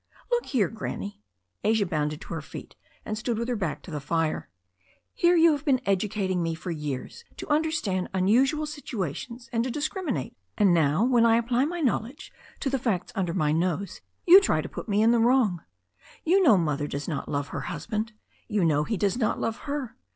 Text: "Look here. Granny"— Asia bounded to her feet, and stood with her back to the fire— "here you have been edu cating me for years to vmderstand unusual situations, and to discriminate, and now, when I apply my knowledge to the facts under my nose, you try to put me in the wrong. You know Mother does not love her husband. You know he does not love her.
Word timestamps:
"Look 0.31 0.47
here. 0.47 0.67
Granny"— 0.67 1.21
Asia 1.63 1.85
bounded 1.85 2.21
to 2.21 2.33
her 2.33 2.41
feet, 2.41 2.75
and 3.05 3.15
stood 3.15 3.37
with 3.37 3.47
her 3.47 3.55
back 3.55 3.83
to 3.83 3.91
the 3.91 3.99
fire— 3.99 4.49
"here 5.13 5.35
you 5.35 5.51
have 5.51 5.63
been 5.63 5.77
edu 5.85 6.09
cating 6.09 6.37
me 6.41 6.55
for 6.55 6.71
years 6.71 7.23
to 7.37 7.45
vmderstand 7.45 8.07
unusual 8.11 8.65
situations, 8.65 9.47
and 9.53 9.63
to 9.63 9.69
discriminate, 9.69 10.35
and 10.57 10.73
now, 10.73 11.03
when 11.05 11.23
I 11.23 11.37
apply 11.37 11.65
my 11.65 11.81
knowledge 11.81 12.33
to 12.61 12.69
the 12.71 12.79
facts 12.79 13.11
under 13.13 13.35
my 13.35 13.51
nose, 13.51 14.01
you 14.25 14.41
try 14.41 14.59
to 14.59 14.67
put 14.67 14.89
me 14.89 15.03
in 15.03 15.11
the 15.11 15.19
wrong. 15.19 15.61
You 16.25 16.41
know 16.41 16.57
Mother 16.57 16.87
does 16.87 17.07
not 17.07 17.29
love 17.29 17.49
her 17.49 17.61
husband. 17.69 18.13
You 18.47 18.65
know 18.65 18.83
he 18.85 18.97
does 18.97 19.19
not 19.19 19.39
love 19.39 19.57
her. 19.69 19.97